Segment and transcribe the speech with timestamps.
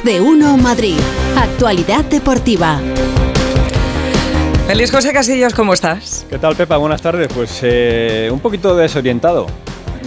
[0.00, 0.98] Más de uno Madrid.
[1.36, 2.80] Actualidad deportiva.
[4.66, 6.26] Feliz José Casillas, ¿cómo estás?
[6.30, 6.76] ¿Qué tal, Pepa?
[6.78, 7.28] Buenas tardes.
[7.34, 9.46] Pues eh, un poquito desorientado.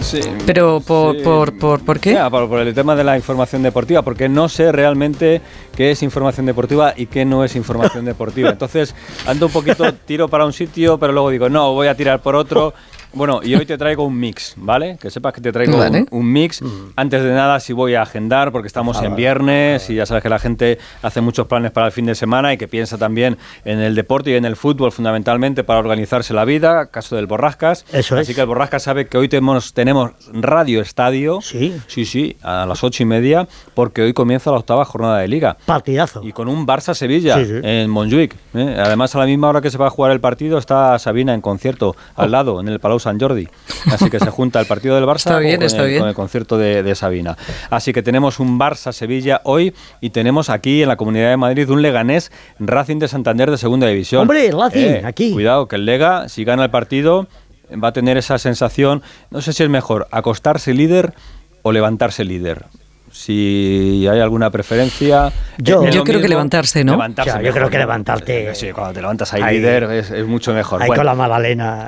[0.00, 0.20] Sí.
[0.46, 2.16] ¿Pero por, por, por, por, qué?
[2.30, 5.40] por, por, el tema de la información deportiva, porque no sé realmente
[5.76, 8.50] qué es información deportiva y qué no es información deportiva.
[8.52, 8.94] Entonces
[9.26, 12.34] ando un poquito, tiro para un sitio, pero luego digo, no, voy a tirar por
[12.34, 12.74] otro.
[13.14, 14.98] Bueno, y hoy te traigo un mix, ¿vale?
[15.00, 15.78] Que sepas que te traigo
[16.10, 16.60] un, mix.
[16.96, 20.28] Antes de nada, si voy a agendar, porque estamos en viernes y ya sabes que
[20.28, 23.78] la gente hace muchos planes para el fin de semana y que piensa también en
[23.78, 27.84] el deporte y en el fútbol fundamentalmente para organizarse la vida, caso del Borrascas.
[27.92, 31.40] Eso Así que el Borrascas sabe que hoy tenemos, tenemos Radio Estadio.
[31.40, 31.74] Sí.
[31.86, 35.56] Sí, sí, a las ocho y media, porque hoy comienza la octava jornada de Liga.
[35.66, 36.22] Partidazo.
[36.24, 38.34] Y con un Barça-Sevilla en Montjuic.
[38.54, 38.76] ¿eh?
[38.78, 41.40] Además, a la misma hora que se va a jugar el partido está Sabina en
[41.40, 42.30] concierto al oh.
[42.30, 43.48] lado, en el Palau San Jordi.
[43.86, 47.36] Así que se junta el partido del Barça con, el, concierto de, Sabina.
[47.70, 51.82] Así que tenemos un Barça-Sevilla hoy y tenemos aquí en la Comunidad de Madrid un
[51.82, 54.22] Leganés Racing de Santander de Segunda División.
[54.22, 55.32] Hombre, Racing, eh, aquí.
[55.32, 57.28] Cuidado, que el Lega, si gana el partido,
[57.72, 61.14] va a tener esa sensación, no sé si es mejor acostarse líder
[61.62, 62.66] o levantarse líder
[63.14, 65.32] si hay alguna preferencia.
[65.58, 66.98] Yo, yo creo que levantarse, ¿no?
[67.42, 68.54] yo creo que levantarte.
[68.56, 70.82] Sí, cuando te levantas ahí, líder es, mucho mejor.
[70.82, 71.86] Ahí con la magdalena.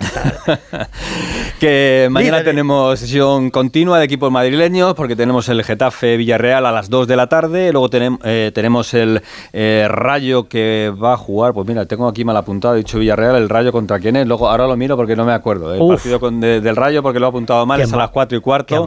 [1.60, 6.88] que mañana tenemos sesión continua de equipos madrileños porque tenemos el Getafe Villarreal a las
[6.88, 7.72] 2 de la tarde.
[7.72, 9.20] Luego tenemos, eh, tenemos el
[9.52, 11.54] eh, Rayo que va a jugar.
[11.54, 14.28] Pues mira, tengo aquí mal apuntado, he dicho Villarreal, el Rayo contra quién es.
[14.28, 15.74] Luego ahora lo miro porque no me acuerdo.
[15.74, 15.80] ¿eh?
[15.80, 18.86] El partido del Rayo porque lo he apuntado mal, es a las 4 y cuarto.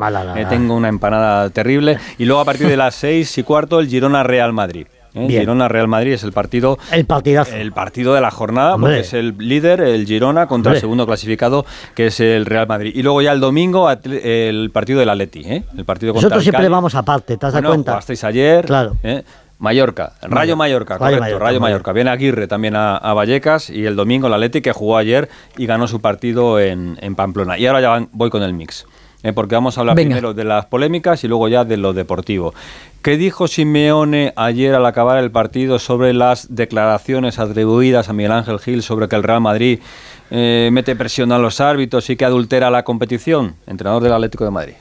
[0.50, 2.00] tengo una empanada terrible.
[2.18, 4.86] Y luego a partir de las seis y cuarto el Girona Real Madrid.
[5.16, 5.26] ¿eh?
[5.28, 7.56] Girona Real Madrid es el partido el partidazo.
[7.56, 11.66] el partido de la jornada porque es el líder el Girona contra el segundo clasificado
[11.96, 15.64] que es el Real Madrid y luego ya el domingo el partido del Atleti ¿eh?
[15.76, 19.24] el partido contra nosotros siempre vamos aparte te has dado cuenta jugasteis ayer claro ¿eh?
[19.58, 21.92] Mallorca, Rayo Mallorca, correcto, Rayo Mallorca.
[21.92, 25.28] Viene Aguirre también a, Vallecas y el domingo el Atleti que jugó ayer
[25.58, 27.58] y ganó su partido en, Pamplona.
[27.58, 28.86] Y ahora ya voy con el mix.
[29.22, 32.54] Eh, porque vamos a hablar primero de las polémicas y luego ya de lo deportivo.
[33.02, 38.60] ¿Qué dijo Simeone ayer al acabar el partido sobre las declaraciones atribuidas a Miguel Ángel
[38.60, 39.80] Gil sobre que el Real Madrid
[40.32, 43.56] eh, mete presión a los árbitros y que adultera la competición?
[43.68, 44.74] Entrenador del Atlético de Madrid.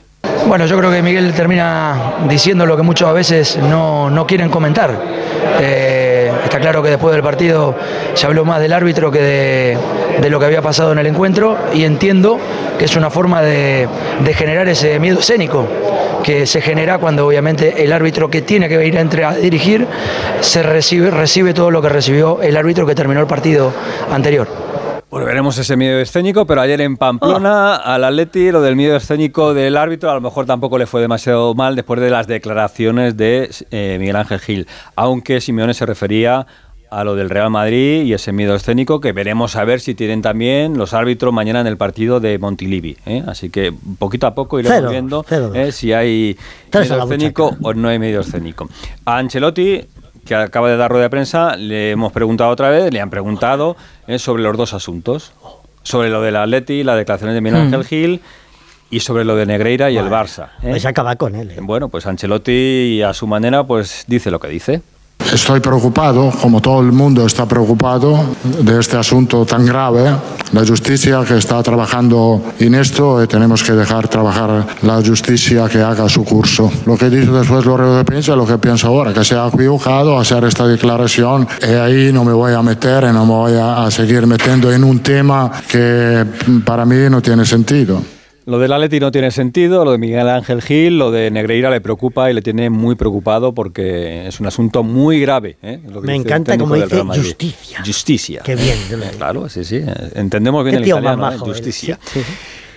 [0.49, 4.99] Bueno, yo creo que Miguel termina diciendo lo que muchas veces no, no quieren comentar.
[5.61, 7.75] Eh, está claro que después del partido
[8.13, 9.77] se habló más del árbitro que
[10.19, 12.39] de, lo que había pasado en el encuentro y entiendo
[12.77, 13.87] que es una forma de,
[14.33, 15.67] generar ese miedo escénico
[16.23, 19.87] que se genera cuando obviamente el árbitro que tiene que ir a, entre, a dirigir
[20.41, 23.71] se recibe, recibe todo lo que recibió el árbitro que terminó el partido
[24.11, 24.68] anterior.
[25.09, 27.87] Bueno, veremos ese miedo escénico, pero ayer en Pamplona, oh.
[27.87, 31.55] al Atleti, lo del miedo escénico del árbitro, a lo mejor tampoco le fue demasiado
[31.55, 36.45] mal después de las declaraciones de eh, Miguel Ángel Gil, aunque Simeone se refería
[36.91, 40.21] a lo del Real Madrid y ese miedo escénico que veremos a ver si tienen
[40.21, 42.97] también los árbitros mañana en el partido de Montilivi.
[43.07, 43.23] ¿eh?
[43.25, 45.71] Así que poquito a poco iremos viendo ¿eh?
[45.71, 46.37] si hay
[46.71, 48.69] miedo escénico o no hay miedo escénico.
[49.05, 49.81] A Ancelotti
[50.25, 53.75] que acaba de dar rueda de prensa, le hemos preguntado otra vez, le han preguntado
[54.07, 55.33] eh, sobre los dos asuntos.
[55.81, 57.83] Sobre lo del Atleti, las declaraciones de Miguel Ángel mm.
[57.83, 58.21] Gil
[58.91, 60.49] y sobre lo de Negreira y el Barça.
[60.61, 60.69] ¿eh?
[60.71, 61.51] Pues acaba con él.
[61.51, 61.59] ¿eh?
[61.61, 64.81] Bueno, pues Ancelotti a su manera pues dice lo que dice.
[65.33, 70.11] Estoy preocupado, como todo el mundo está preocupado, de este asunto tan grave.
[70.53, 75.81] La justicia que está trabajando en esto, y tenemos que dejar trabajar la justicia que
[75.81, 76.71] haga su curso.
[76.87, 80.19] Lo que dice después Lorenzo de Pinza, lo que pienso ahora, que se ha equivocado
[80.19, 83.89] hacer esta declaración, y ahí no me voy a meter, y no me voy a
[83.91, 86.25] seguir metiendo en un tema que
[86.65, 88.01] para mí no tiene sentido.
[88.49, 91.81] Lo del Atleti no tiene sentido, lo de Miguel Ángel Gil, lo de Negreira le
[91.81, 95.57] preocupa y le tiene muy preocupado porque es un asunto muy grave.
[95.61, 95.79] ¿eh?
[96.01, 97.83] Me encanta como dice justicia.
[97.85, 98.41] Justicia.
[98.43, 98.75] Qué bien.
[99.17, 99.83] Claro, sí, sí.
[100.15, 101.37] Entendemos bien el italiano, ¿eh?
[101.37, 101.99] justicia.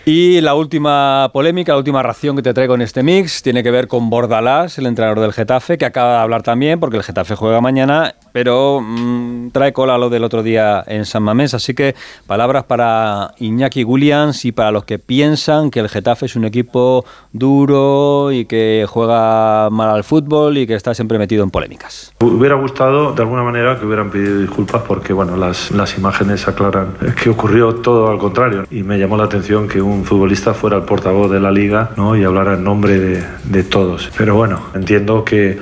[0.05, 3.71] Y la última polémica, la última ración que te traigo en este mix tiene que
[3.71, 7.37] ver con Bordalás, el entrenador del Getafe, que acaba de hablar también, porque el Getafe
[7.37, 11.55] juega mañana, pero mm, trae cola lo del otro día en San Mamés.
[11.55, 11.95] Así que
[12.27, 17.05] palabras para Iñaki Williams y para los que piensan que el Getafe es un equipo
[17.33, 22.13] duro y que juega mal al fútbol y que está siempre metido en polémicas.
[22.21, 26.97] Hubiera gustado de alguna manera que hubieran pedido disculpas porque bueno, las, las imágenes aclaran
[27.23, 30.77] que ocurrió todo al contrario y me llamó la atención que un un futbolista fuera
[30.77, 32.17] el portavoz de la liga ¿no?
[32.17, 34.11] y hablara en nombre de, de todos.
[34.17, 35.59] Pero bueno, entiendo que,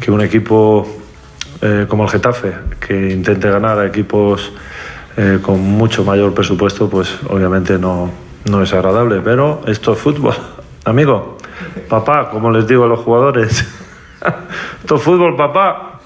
[0.00, 0.86] que un equipo
[1.60, 4.52] eh, como el Getafe, que intente ganar a equipos
[5.16, 8.10] eh, con mucho mayor presupuesto, pues obviamente no,
[8.50, 9.20] no es agradable.
[9.22, 10.34] Pero esto es fútbol.
[10.84, 11.38] Amigo,
[11.88, 13.64] papá, como les digo a los jugadores.
[14.80, 16.00] Esto es fútbol, papá.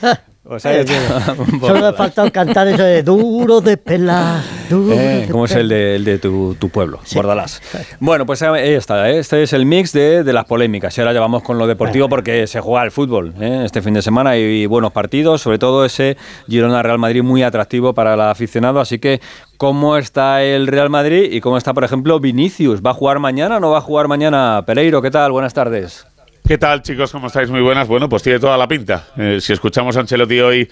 [0.46, 0.84] O sea, eh,
[1.60, 4.42] Solo me ha faltado cantar eso de duro de pelar.
[4.68, 7.00] Duro eh, ¿Cómo es el de, el de tu, tu, pueblo?
[7.14, 7.62] Bordalás.
[8.00, 9.08] Bueno, pues ahí está.
[9.10, 9.18] ¿eh?
[9.18, 10.96] Este es el mix de, de, las polémicas.
[10.98, 13.62] Y ahora ya vamos con lo deportivo porque se juega el fútbol ¿eh?
[13.64, 15.40] este fin de semana y, buenos partidos.
[15.40, 18.80] Sobre todo ese Girona-Real Madrid muy atractivo para el aficionado.
[18.80, 19.22] Así que,
[19.56, 22.82] ¿cómo está el Real Madrid y cómo está, por ejemplo, Vinicius?
[22.84, 24.62] ¿Va a jugar mañana o no va a jugar mañana?
[24.66, 25.32] Pereiro, ¿qué tal?
[25.32, 26.06] Buenas tardes.
[26.46, 27.10] ¿Qué tal, chicos?
[27.10, 27.48] ¿Cómo estáis?
[27.48, 27.88] Muy buenas.
[27.88, 29.06] Bueno, pues tiene toda la pinta.
[29.16, 30.68] Eh, si escuchamos a Ancelotti hoy,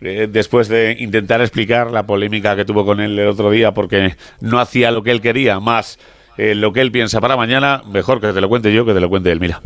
[0.00, 4.16] eh, después de intentar explicar la polémica que tuvo con él el otro día, porque
[4.40, 5.98] no hacía lo que él quería, más
[6.38, 9.00] eh, lo que él piensa para mañana, mejor que te lo cuente yo que te
[9.00, 9.40] lo cuente él.
[9.40, 9.60] Mira.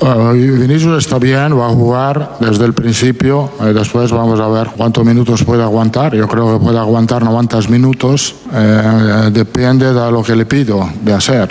[0.00, 3.50] Uh, Vinicius está bien, va a jugar desde el principio.
[3.60, 6.14] Eh, después vamos a ver cuántos minutos puede aguantar.
[6.14, 8.36] Yo creo que puede aguantar 90 minutos.
[8.54, 11.48] Eh, depende de lo que le pido de hacer.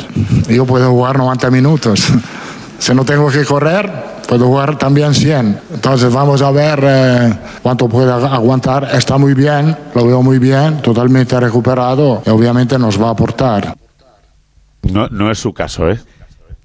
[0.47, 2.07] Yo puedo jugar 90 minutos.
[2.79, 3.91] Si no tengo que correr,
[4.27, 5.59] puedo jugar también 100.
[5.73, 8.89] Entonces vamos a ver eh, cuánto puede aguantar.
[8.93, 13.75] Está muy bien, lo veo muy bien, totalmente recuperado y obviamente nos va a aportar.
[14.83, 15.99] No, no es su caso, ¿eh?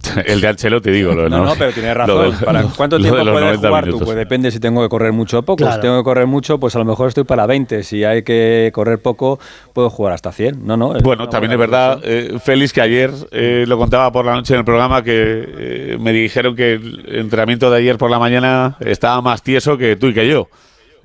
[0.26, 1.14] El de Ancelotti, digo.
[1.14, 2.34] Lo, no, no, pero tienes razón.
[2.44, 3.98] ¿Para ¿Cuánto tiempo puedes jugar tú?
[4.00, 5.70] Pues depende si tengo que correr mucho o poco.
[5.70, 7.82] Si tengo que correr mucho, pues a lo mejor estoy para 20.
[7.82, 9.38] Si hay que correr poco,
[9.72, 10.66] puedo jugar hasta 100.
[10.66, 10.94] No, no.
[11.02, 14.60] bueno, también es verdad, eh, Félix, que ayer eh, lo contaba por la noche en
[14.60, 19.20] el programa, que eh, me dijeron que el entrenamiento de ayer por la mañana estaba
[19.20, 20.48] más tieso que tú y que yo.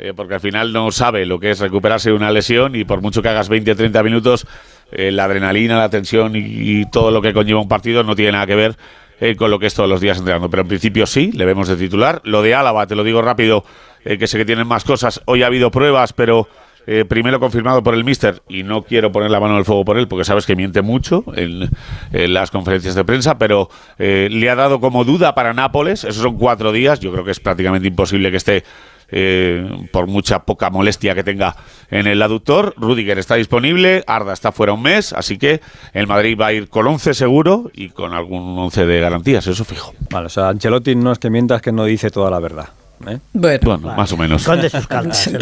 [0.01, 3.01] Eh, porque al final no sabe lo que es recuperarse de una lesión y por
[3.01, 4.47] mucho que hagas 20 o 30 minutos,
[4.91, 8.47] eh, la adrenalina, la tensión y, todo lo que conlleva un partido no tiene nada
[8.47, 8.75] que ver
[9.19, 10.49] eh, con lo que es todos los días entrenando.
[10.49, 12.21] Pero en principio sí, le vemos de titular.
[12.23, 13.63] Lo de Álava, te lo digo rápido,
[14.03, 15.21] que sé que tienen más cosas.
[15.25, 16.47] Hoy ha habido pruebas, pero
[17.07, 19.99] primero confirmado por el Mister, y no quiero poner la mano en el fuego por
[19.99, 21.69] él, porque sabes que miente mucho en,
[22.11, 23.69] las conferencias de prensa, pero
[23.99, 27.39] le ha dado como duda para Nápoles, esos son cuatro días, yo creo que es
[27.39, 28.63] prácticamente imposible que esté
[29.11, 31.55] eh, por mucha poca molestia que tenga
[31.91, 32.73] en el aductor.
[32.77, 35.61] Rudiger está disponible, Arda está fuera un mes, así que
[35.93, 39.65] el Madrid va a ir con 11 seguro y con algún 11 de garantías, eso
[39.65, 39.93] fijo.
[40.09, 42.69] Vale, o sea, Ancelotti no es que mientas que no dice toda la verdad.
[43.07, 43.19] ¿Eh?
[43.33, 44.45] Bueno, más o menos.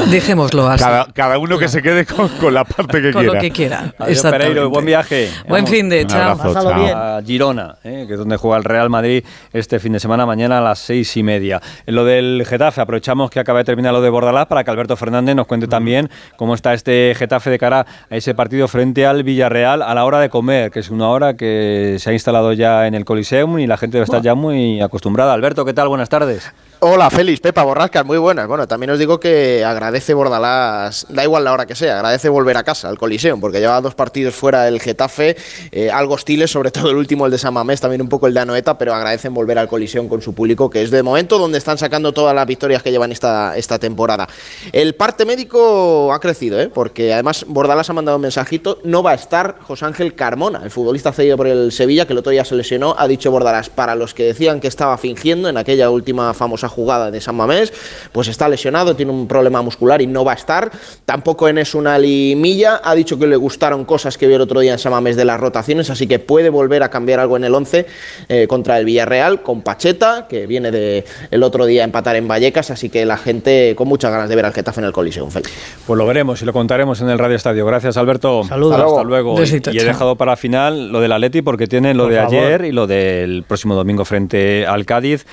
[0.09, 0.83] Dejémoslo así.
[1.13, 3.33] Cada, uno que se quede con, la parte que con quiera.
[3.35, 3.93] lo que quiera.
[3.97, 5.31] Pereiro, buen viaje.
[5.47, 6.37] Buen fin de, chao.
[6.39, 8.05] A Girona, ¿eh?
[8.07, 9.23] que es donde juega el Real Madrid
[9.53, 11.61] este fin de semana, mañana a las seis y media.
[11.85, 14.95] En lo del Getafe, aprovechamos que acaba de terminar lo de Bordalás para que Alberto
[14.95, 19.23] Fernández nos cuente también cómo está este Getafe de cara a ese partido frente al
[19.23, 22.87] Villarreal a la hora de comer, que es una hora que se ha instalado ya
[22.87, 25.33] en el Coliseum y la gente debe estar ya muy acostumbrada.
[25.33, 25.87] Alberto, ¿qué tal?
[25.87, 26.53] Buenas tardes.
[26.79, 28.47] Hola, Félix, Pepa, Borrascas, muy buenas.
[28.47, 32.55] Bueno, también os digo que agradece Bordalás, da igual la hora que sea, agradece volver
[32.55, 35.35] a casa, al Coliseum, porque lleva dos partidos fuera del Getafe,
[35.71, 38.35] eh, algo hostiles, sobre todo el último, el de San Mamés, también un poco el
[38.35, 41.57] de Anoeta, pero agradecen volver al Coliseum con su público, que es de momento donde
[41.57, 44.27] están sacando todas las victorias que llevan esta, esta temporada.
[44.71, 46.69] El parte médico ha crecido, ¿eh?
[46.71, 50.69] porque además Bordalás ha mandado un mensajito, no va a estar José Ángel Carmona, el
[50.69, 53.95] futbolista cedido por el Sevilla, que el otro día se lesionó, ha dicho Bordalás, para
[53.95, 57.73] los que decían que estaba fingiendo en aquella última famosa jugada de San Mamés,
[58.11, 60.71] pues está lesionado, tiene un problema muscular y no va a estar.
[61.05, 64.73] Tampoco en una limilla ha dicho que le gustaron cosas que vio el otro día
[64.73, 67.53] en San Mamés de las rotaciones, así que puede volver a cambiar algo en el
[67.53, 67.85] 11
[68.29, 72.27] eh, contra el Villarreal con Pacheta, que viene de el otro día a empatar en
[72.27, 75.29] Vallecas, así que la gente con muchas ganas de ver al Getafe en el Coliseum.
[75.29, 77.65] Pues lo veremos y lo contaremos en el Radio Estadio.
[77.65, 78.43] Gracias, Alberto.
[78.43, 78.79] Saludos.
[78.79, 79.35] Hasta luego.
[79.43, 82.87] Y, he dejado para final lo del Atleti porque tiene lo de ayer y lo
[82.87, 85.25] del próximo domingo frente al Cádiz.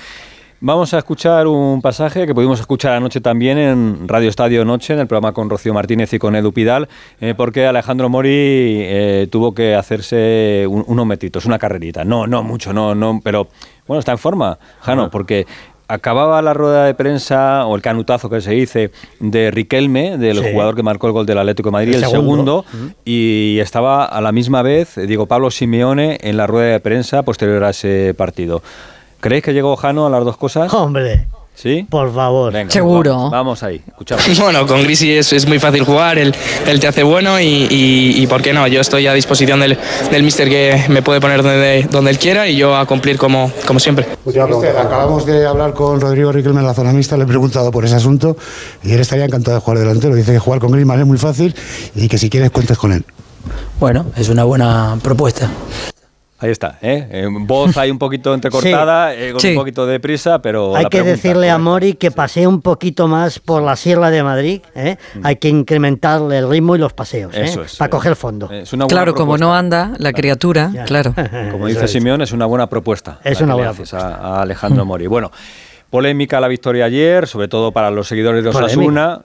[0.61, 4.99] Vamos a escuchar un pasaje que pudimos escuchar anoche también en Radio Estadio Noche, en
[4.99, 6.87] el programa con Rocío Martínez y con Edu Pidal,
[7.19, 12.05] eh, porque Alejandro Mori eh, tuvo que hacerse unos metitos, una carrerita.
[12.05, 13.49] No, no mucho, no, no, pero
[13.85, 15.45] bueno, está en forma, Jano, porque
[15.89, 20.75] acababa la rueda de prensa o el canutazo que se dice de Riquelme, del jugador
[20.75, 22.65] que marcó el gol del Atlético de Madrid, el, segundo,
[23.03, 27.63] y estaba a la misma vez Diego Pablo Simeone en la rueda de prensa posterior
[27.65, 28.63] a ese partido.
[29.25, 30.71] ¿Creéis que llegó Jano a las dos cosas?
[30.71, 31.25] Hombre.
[31.55, 31.87] ¿Sí?
[31.89, 32.53] Por favor.
[32.67, 33.31] Seguro.
[33.31, 34.23] Vamos, ahí, escuchamos.
[34.39, 36.35] Bueno, con Grisi es, es, muy fácil jugar, él,
[36.67, 38.67] él te hace bueno y, y, ¿por qué no?
[38.67, 39.79] Yo estoy a disposición del,
[40.11, 43.51] del mister que me puede poner donde, donde él quiera y yo a cumplir como,
[43.65, 44.05] como siempre.
[44.77, 47.95] acabamos de hablar con Rodrigo Riquelme en la zona mixta, le he preguntado por ese
[47.95, 48.37] asunto
[48.83, 50.13] y él estaría encantado de jugar delantero.
[50.13, 51.55] Dice que jugar con Griezmann es muy fácil
[51.95, 53.03] y que si quieres cuentes con él.
[53.79, 55.49] Bueno, es una buena propuesta.
[56.37, 57.07] Ahí está, ¿eh?
[57.11, 59.49] En voz hay un poquito entrecortada, eh, con Sí.
[59.51, 60.75] un poquito de prisa, pero.
[60.75, 61.57] Hay la que pregunta, decirle a.
[61.57, 64.61] Mori que pasee un poquito más por la Sierra de Madrid.
[64.75, 64.97] ¿eh?
[65.23, 67.39] Hay que incrementarle el ritmo y los paseos ¿eh?
[67.41, 67.43] Mm.
[67.45, 68.49] Eso es, para eh, coger fondo.
[68.51, 69.45] Es una buena Claro, como propuesta.
[69.45, 70.83] no anda la criatura, Ya.
[70.83, 71.13] claro.
[71.51, 71.91] Como dice es.
[71.91, 73.19] Simeón, es una buena propuesta.
[73.23, 75.07] Es una buena haces a, a Alejandro Mori.
[75.07, 75.31] Bueno,
[75.89, 79.21] polémica la victoria ayer, sobre todo para los seguidores de Polémica.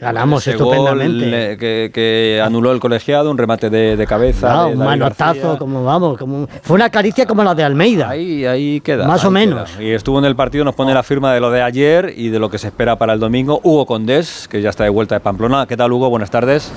[0.00, 1.48] Ganamos Ese estupendamente.
[1.48, 4.66] gol, que, que anuló el colegiado, un remate de, de cabeza.
[4.66, 5.58] De un manotazo, García.
[5.58, 8.08] como vamos, como fue una caricia como la de Almeida.
[8.08, 9.06] Ahí, ahí queda.
[9.08, 9.70] Más ahí o menos.
[9.72, 9.82] queda.
[9.82, 12.38] Y estuvo en el partido, nos pone la firma de lo de ayer y de
[12.38, 13.60] lo que se espera para el domingo.
[13.64, 15.66] Hugo Condés, que ya está de vuelta de Pamplona.
[15.66, 16.08] ¿Qué tal, Hugo?
[16.10, 16.70] Buenas tardes.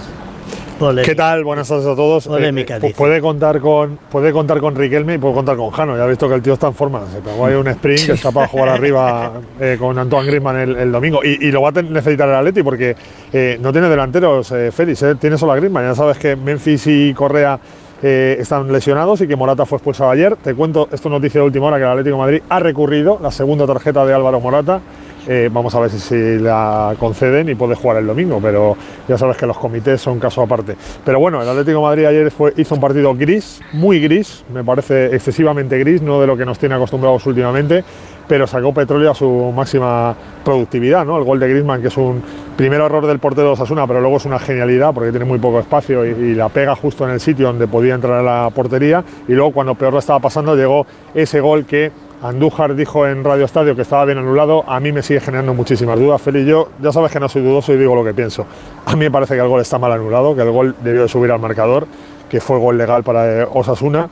[0.81, 1.09] Polémica.
[1.11, 1.43] ¿Qué tal?
[1.43, 2.27] Buenas tardes a todos.
[2.27, 2.95] Polémica, Eh, pu- dice.
[2.97, 5.95] puede contar con puede contar con Riquelme y puede contar con Jano.
[5.95, 7.01] Ya ha visto que el tío está en forma.
[7.13, 10.75] Se pegó ahí un sprint que está para jugar arriba eh, con Antoine Griezmann el,
[10.75, 11.21] el domingo.
[11.23, 12.95] Y, y lo va a necesitar el Atleti porque
[13.31, 15.05] eh, no tiene delanteros, Félix.
[15.19, 15.83] tiene solo a Griezmann.
[15.85, 17.59] Ya sabes que Memphis y Correa
[18.03, 20.35] eh, están lesionados y que Morata fue expulsado ayer.
[20.35, 23.31] Te cuento, esto es noticia de última hora, que el Atlético Madrid ha recurrido la
[23.31, 24.81] segunda tarjeta de Álvaro Morata.
[25.27, 28.75] Eh, vamos a ver si, la conceden y puede jugar el domingo, pero
[29.07, 30.75] ya sabes que los comités son caso aparte.
[31.05, 35.77] Pero bueno, el Atlético Madrid ayer hizo un partido gris, muy gris, me parece excesivamente
[35.77, 37.83] gris, no de lo que nos tiene acostumbrados últimamente,
[38.27, 41.17] pero sacó petróleo a su máxima productividad, ¿no?
[41.17, 42.21] El gol de Griezmann, que es un
[42.55, 45.59] primer error del portero de Osasuna, pero luego es una genialidad porque tiene muy poco
[45.59, 49.03] espacio y, y la pega justo en el sitio donde podía entrar a la portería.
[49.27, 51.91] Y luego, cuando peor lo estaba pasando, llegó ese gol que
[52.23, 54.63] Andújar dijo en Radio Estadio que estaba bien anulado.
[54.67, 56.21] A mí me sigue generando muchísimas dudas.
[56.21, 58.45] Feli, yo ya sabes que no soy dudoso y digo lo que pienso.
[58.85, 61.07] A mí me parece que el gol está mal anulado, que el gol debió de
[61.07, 61.87] subir al marcador,
[62.29, 64.07] que fue gol legal para eh, Osasuna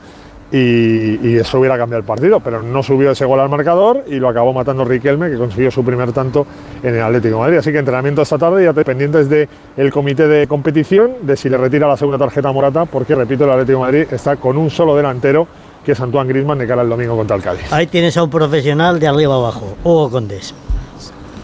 [0.51, 4.29] y, eso hubiera cambiado el partido, pero no subió ese gol al marcador y lo
[4.29, 6.45] acabó matando Riquelme, que consiguió su primer tanto
[6.81, 7.57] en el Atlético de Madrid.
[7.57, 11.49] Así que entrenamiento esta tarde, ya te pendientes del el comité de competición, de si
[11.49, 14.57] le retira la segunda tarjeta a Morata, porque repito, el Atlético de Madrid está con
[14.57, 15.47] un solo delantero,
[15.85, 17.71] que es Antoine Griezmann, de cara al domingo contra el Cádiz.
[17.71, 20.53] Ahí tienes a un profesional de arriba abajo, Hugo Condés.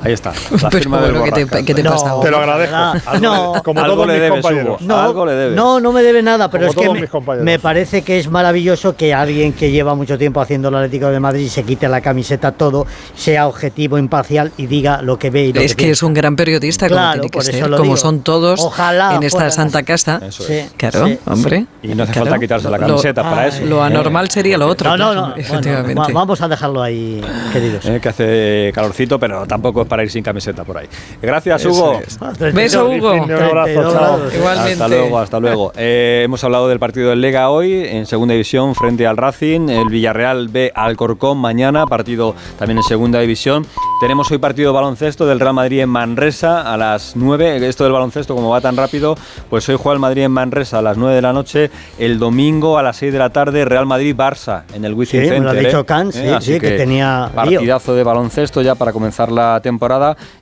[0.03, 0.31] Ahí está.
[0.61, 2.25] La Pero firma del bueno, ¿qué te- qué te pasa ahora?
[2.25, 2.75] Te lo agradezco.
[2.75, 3.53] Algo no.
[3.55, 4.81] le- como Algo todos le mis debes, compañeros.
[4.81, 4.95] Hugo.
[4.95, 5.55] Algo le debes.
[5.55, 8.95] No, no me debe nada, pero Como es que me, me parece que es maravilloso
[8.95, 12.51] que alguien que lleva mucho tiempo haciendo el Atlético de Madrid se quite la camiseta
[12.51, 12.85] todo,
[13.15, 16.35] sea objetivo, imparcial y diga lo que ve y lo Es que es un gran
[16.35, 17.97] periodista, como Claro, tiene que por eso ser, como digo.
[17.97, 19.85] son todos Ojalá en esta santa así.
[19.85, 20.21] casa.
[20.25, 20.71] Eso Sí, es.
[20.77, 21.65] Claro, sí, hombre.
[21.81, 22.27] Y no hace Claro.
[22.27, 23.65] falta quitarse la Lo- camiseta para ah, eso.
[23.65, 23.87] Lo ¿eh?
[23.87, 24.95] anormal sería lo otro.
[24.97, 25.35] No, no, no.
[25.37, 26.13] efectivamente.
[26.13, 27.21] Vamos a dejarlo ahí,
[27.53, 27.85] queridos.
[27.85, 30.87] Eh, que hace calorcito, pero tampoco es para ir sin camiseta por ahí.
[31.21, 31.99] Gracias, Eso Hugo.
[32.05, 32.17] es.
[32.17, 33.11] 32 Beso, Hugo.
[33.13, 34.19] Un abrazo, 32 chao.
[34.35, 34.71] Igualmente.
[34.73, 35.71] Hasta luego, hasta luego.
[35.87, 39.69] Eh, hemos hablado del partido del Lega hoy en segunda división frente al Racing.
[39.69, 43.65] El Villarreal ve al Corcón mañana, partido también en segunda división.
[44.01, 47.67] Tenemos hoy partido de baloncesto del Real Madrid en Manresa a las 9.
[47.67, 49.15] Esto del baloncesto, como va tan rápido,
[49.49, 51.69] pues hoy juega el Madrid en Manresa a las 9 de la noche.
[51.99, 55.39] El domingo a las 6 de la tarde, Real Madrid-Barça en el Wizzing Sí, me
[55.39, 55.85] lo ha Center, dicho ¿eh?
[55.85, 57.59] Can, sí, Eh, sí, que tenía lío.
[57.59, 59.74] Partidazo de baloncesto ya para comenzar la temporada.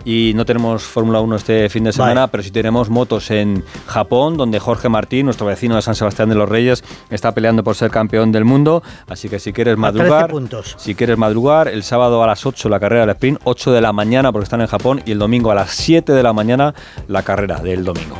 [0.05, 2.31] Y no tenemos Fórmula 1 este fin de semana, Vale.
[2.31, 6.35] pero sí tenemos motos en Japón, donde Jorge Martín, nuestro vecino de San Sebastián de
[6.35, 8.83] los Reyes, está peleando por ser campeón del mundo.
[9.07, 10.31] Así que si quieres A 13 madrugar,
[10.77, 13.93] si quieres madrugar, el sábado a las 8 la carrera del sprint, 8 de la
[13.93, 16.73] mañana porque están en Japón, y el domingo a las 7 de la mañana
[17.07, 18.17] la carrera del domingo.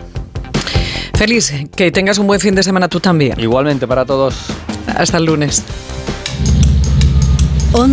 [1.15, 3.39] Feliz, que tengas un buen fin de semana tú también.
[3.39, 4.47] Igualmente para todos.
[4.87, 5.63] Hasta el lunes.